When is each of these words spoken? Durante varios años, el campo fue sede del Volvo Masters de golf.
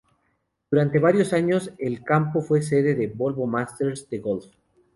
Durante 0.71 0.97
varios 0.97 1.31
años, 1.31 1.73
el 1.77 2.03
campo 2.03 2.41
fue 2.41 2.63
sede 2.63 2.95
del 2.95 3.11
Volvo 3.11 3.45
Masters 3.45 4.09
de 4.09 4.17
golf. 4.17 4.45